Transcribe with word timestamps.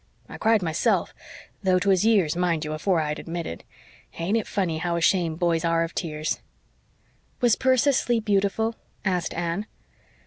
I 0.27 0.39
cried 0.39 0.63
myself, 0.63 1.13
though 1.61 1.77
'twas 1.77 2.03
years, 2.03 2.35
mind 2.35 2.65
you, 2.65 2.73
afore 2.73 2.99
I'd 3.01 3.19
admit 3.19 3.45
it. 3.45 3.63
Ain't 4.17 4.35
it 4.35 4.47
funny 4.47 4.79
how 4.79 4.95
ashamed 4.95 5.37
boys 5.37 5.63
are 5.63 5.83
of 5.83 5.93
tears?" 5.93 6.39
"Was 7.39 7.55
Persis 7.55 8.09
Leigh 8.09 8.19
beautiful?" 8.19 8.73
asked 9.05 9.35
Anne. 9.35 9.67